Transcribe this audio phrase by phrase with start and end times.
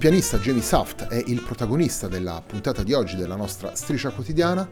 [0.00, 4.66] Pianista Jamie Saft è il protagonista della puntata di oggi della nostra striscia quotidiana.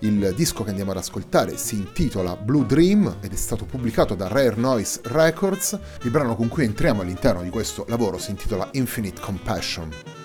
[0.00, 4.26] Il disco che andiamo ad ascoltare si intitola Blue Dream ed è stato pubblicato da
[4.26, 5.78] Rare Noise Records.
[6.02, 10.21] Il brano con cui entriamo all'interno di questo lavoro si intitola Infinite Compassion.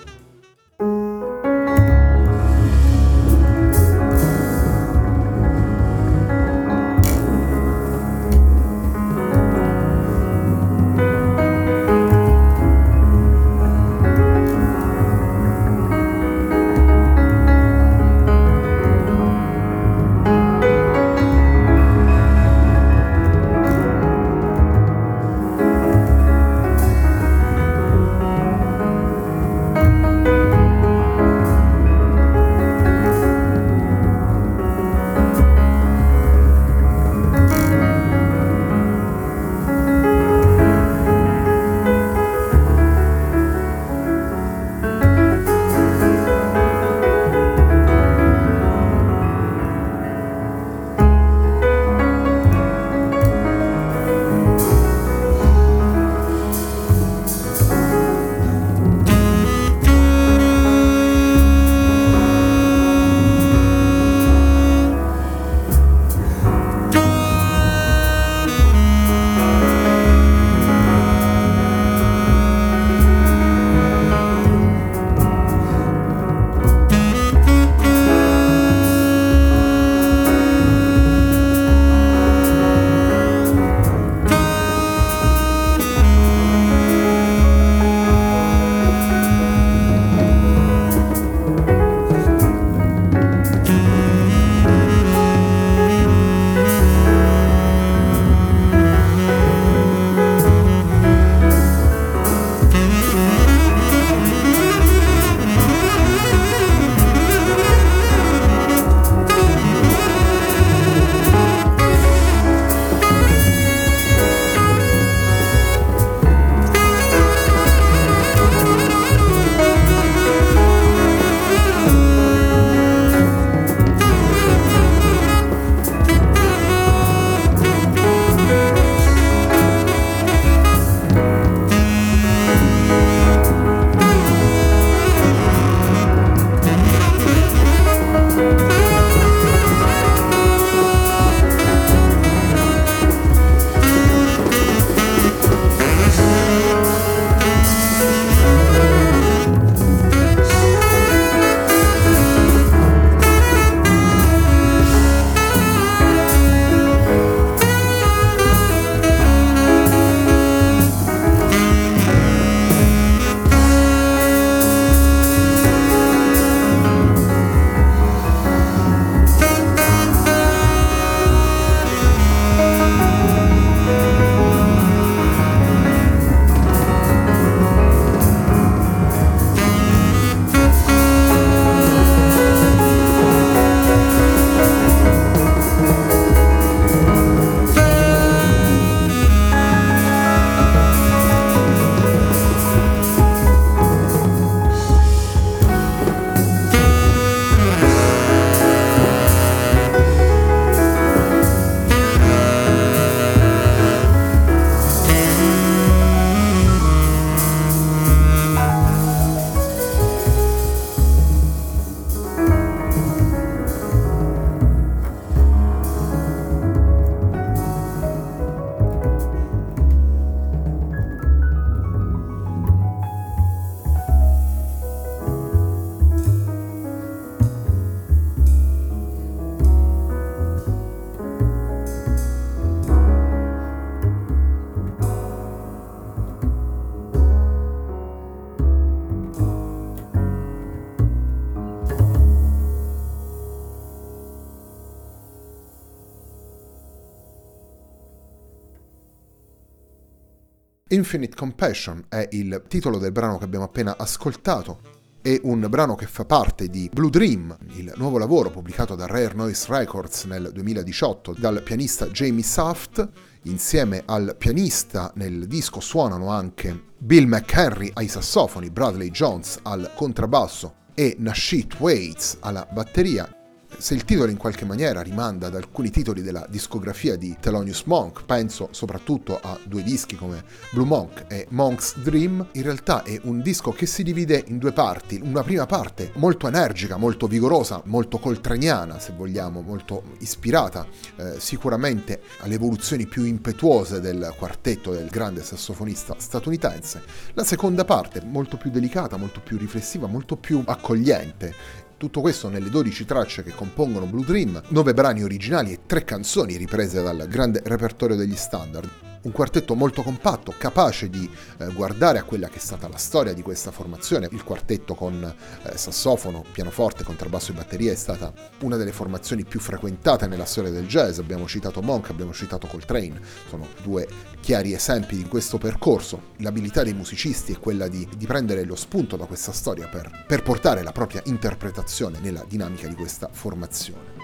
[250.98, 254.80] Infinite Compassion è il titolo del brano che abbiamo appena ascoltato.
[255.22, 259.32] È un brano che fa parte di Blue Dream, il nuovo lavoro pubblicato da Rare
[259.34, 263.08] Noise Records nel 2018 dal pianista Jamie Saft.
[263.42, 270.74] Insieme al pianista nel disco suonano anche Bill McHenry ai sassofoni, Bradley Jones al contrabbasso
[270.94, 273.37] e Nashit Waits alla batteria
[273.78, 278.24] se il titolo in qualche maniera rimanda ad alcuni titoli della discografia di Thelonious Monk,
[278.24, 283.40] penso soprattutto a due dischi come Blue Monk e Monk's Dream, in realtà è un
[283.40, 285.20] disco che si divide in due parti.
[285.22, 290.84] Una prima parte molto energica, molto vigorosa, molto coltraniana se vogliamo, molto ispirata
[291.16, 297.02] eh, sicuramente alle evoluzioni più impetuose del quartetto del grande sassofonista statunitense.
[297.34, 302.70] La seconda parte molto più delicata, molto più riflessiva, molto più accogliente tutto questo nelle
[302.70, 307.60] 12 tracce che compongono Blue Dream, 9 brani originali e 3 canzoni riprese dal grande
[307.64, 311.28] repertorio degli standard un quartetto molto compatto, capace di
[311.58, 314.28] eh, guardare a quella che è stata la storia di questa formazione.
[314.32, 319.60] Il quartetto con eh, sassofono, pianoforte, contrabbasso e batteria è stata una delle formazioni più
[319.60, 321.18] frequentate nella storia del jazz.
[321.18, 324.06] Abbiamo citato Monk, abbiamo citato Coltrane, sono due
[324.40, 326.34] chiari esempi di questo percorso.
[326.38, 330.42] L'abilità dei musicisti è quella di, di prendere lo spunto da questa storia per, per
[330.42, 334.17] portare la propria interpretazione nella dinamica di questa formazione.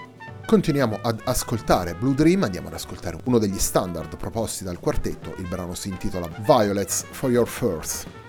[0.45, 5.47] Continuiamo ad ascoltare Blue Dream, andiamo ad ascoltare uno degli standard proposti dal quartetto, il
[5.47, 8.24] brano si intitola Violets for Your First.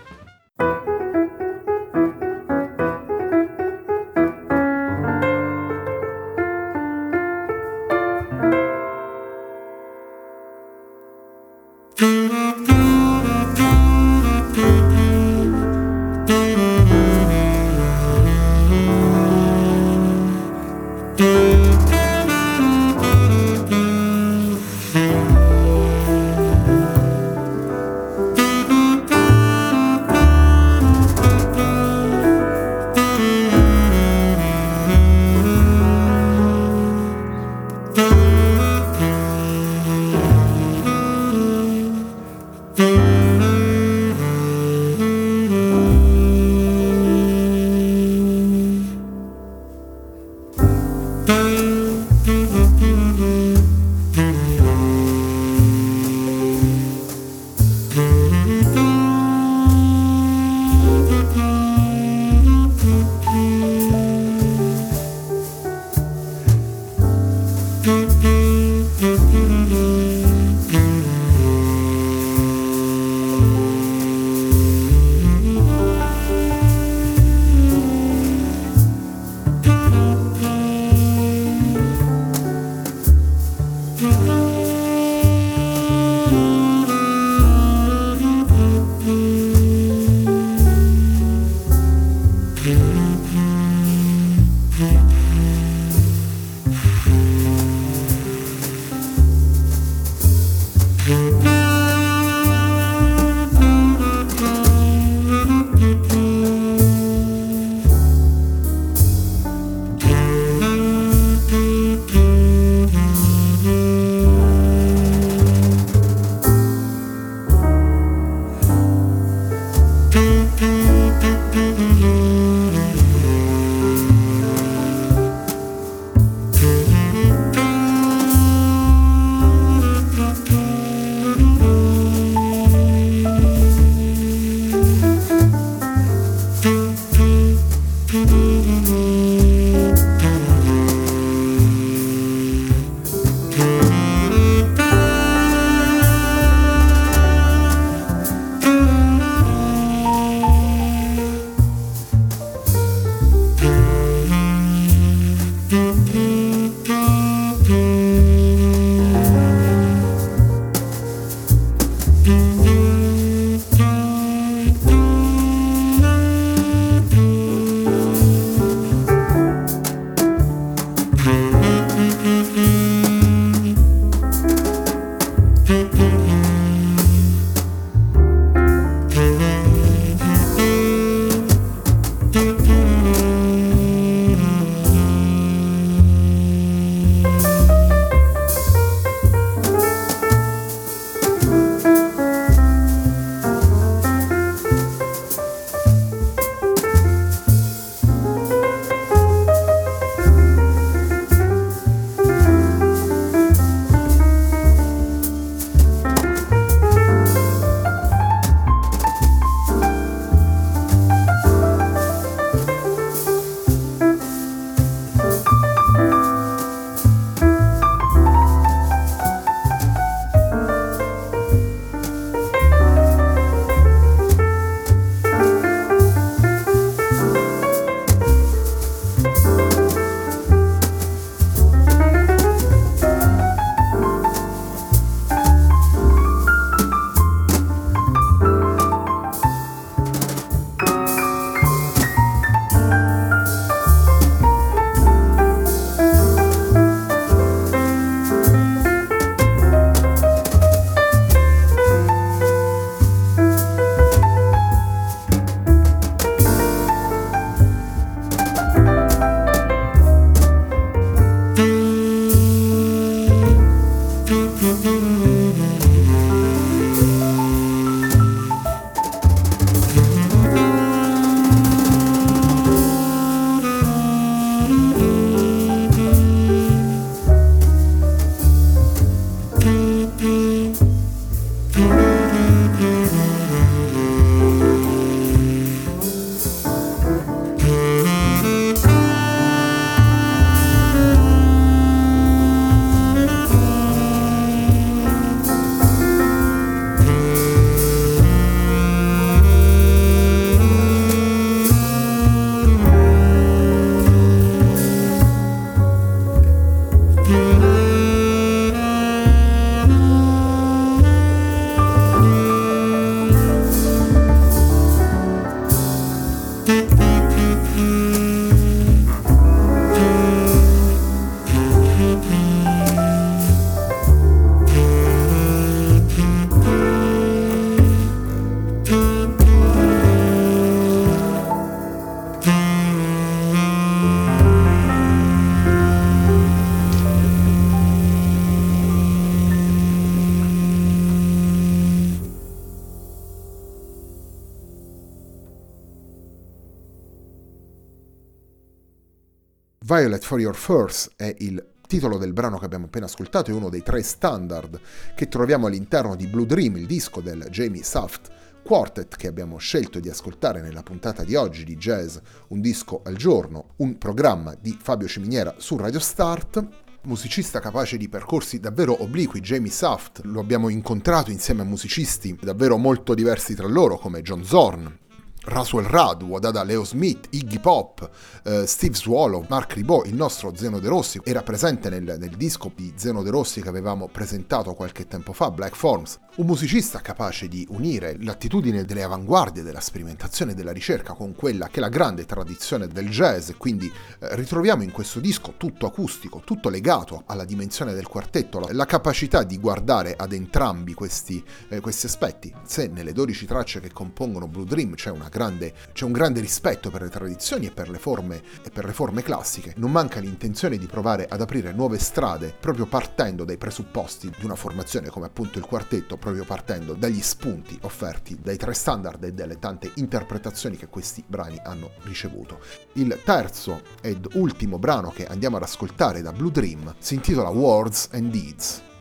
[349.87, 353.69] Violet for Your Furs è il titolo del brano che abbiamo appena ascoltato, è uno
[353.69, 354.81] dei tre standard
[355.15, 358.29] che troviamo all'interno di Blue Dream, il disco del Jamie Saft
[358.65, 362.17] Quartet che abbiamo scelto di ascoltare nella puntata di oggi di Jazz
[362.49, 366.67] Un disco al giorno, un programma di Fabio Ciminiera su Radio Start
[367.03, 372.77] musicista capace di percorsi davvero obliqui, Jamie Saft, lo abbiamo incontrato insieme a musicisti davvero
[372.77, 374.99] molto diversi tra loro come John Zorn,
[375.47, 378.09] Rasuel Rad, Wadada Leo Smith, Iggy Pop,
[378.43, 382.73] eh, Steve Swallow, Mark Ribot, il nostro Zeno De Rossi, era presente nel, nel, disco
[382.75, 387.47] di Zeno De Rossi che avevamo presentato qualche tempo fa, Black Forms, un musicista capace
[387.47, 391.89] di unire l'attitudine delle avanguardie della sperimentazione e della ricerca con quella che è la
[391.89, 397.45] grande tradizione del jazz, quindi eh, ritroviamo in questo disco tutto acustico, tutto legato alla
[397.45, 402.53] dimensione del quartetto, la, la capacità di guardare ad entrambi questi, eh, questi aspetti.
[402.65, 406.91] Se nelle 12 tracce che compongono Blue Dream c'è una grande, c'è un grande rispetto
[406.91, 409.75] per le tradizioni e per le, forme, e per le forme classiche.
[409.77, 414.55] Non manca l'intenzione di provare ad aprire nuove strade proprio partendo dai presupposti di una
[414.55, 419.59] formazione come appunto il quartetto, proprio partendo dagli spunti offerti dai tre standard e dalle
[419.59, 422.61] tante interpretazioni che questi brani hanno ricevuto.
[422.95, 428.09] Il terzo ed ultimo brano che andiamo ad ascoltare da Blue Dream si intitola Words
[428.13, 428.95] and Deeds.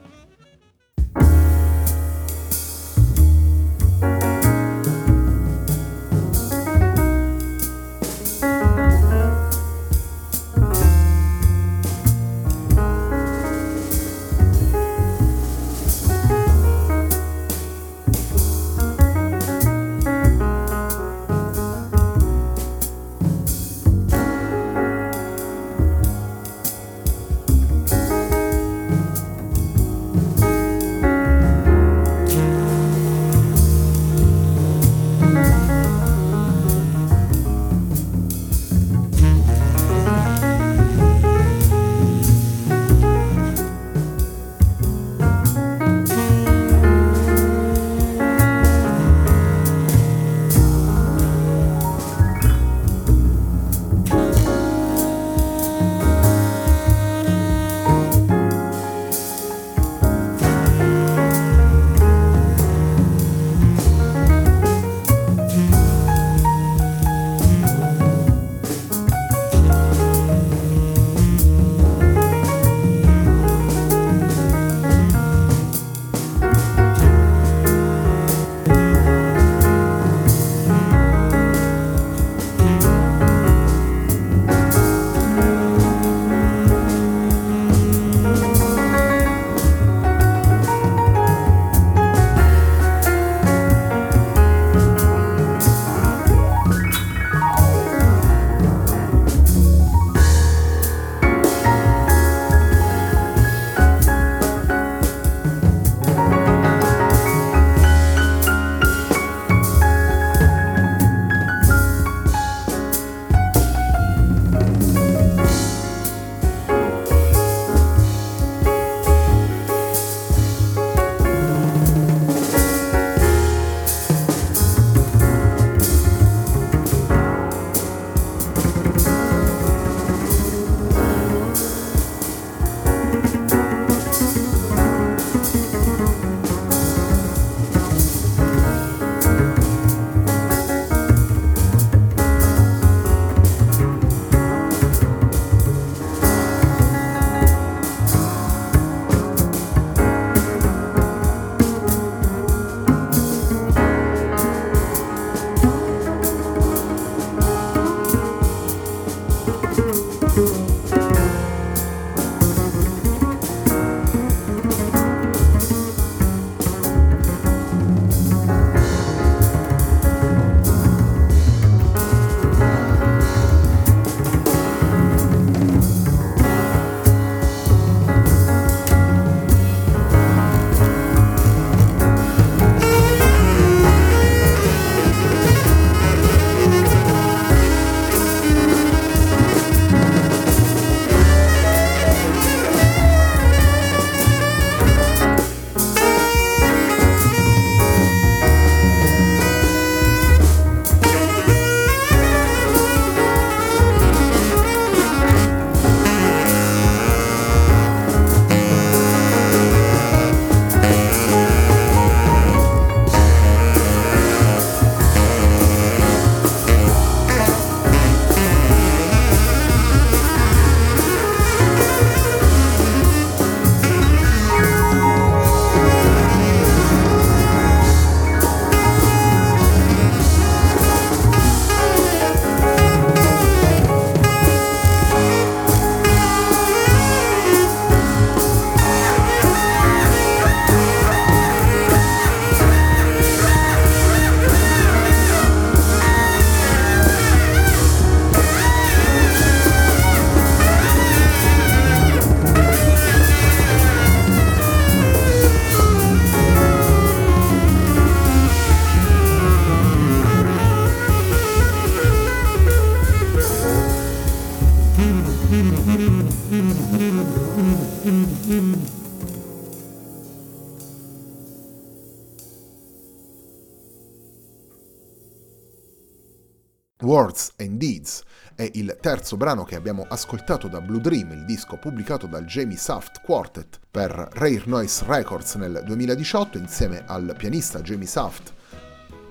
[277.25, 281.77] Words and Deeds è il terzo brano che abbiamo ascoltato da Blue Dream, il disco
[281.77, 288.05] pubblicato dal Jamie Saft Quartet per Rare Noise Records nel 2018 insieme al pianista Jamie
[288.05, 288.53] Saft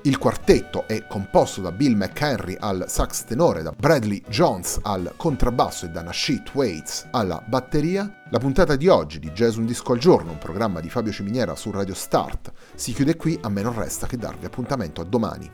[0.02, 5.87] il quartetto è composto da Bill McHenry al sax tenore, da Bradley Jones al contrabbasso
[5.87, 8.22] e da Nasheet Waits alla batteria.
[8.28, 11.57] La puntata di oggi di Jazz Un Disco al Giorno, un programma di Fabio Ciminiera
[11.57, 15.50] su Radio Start, si chiude qui, a me non resta che darvi appuntamento a domani.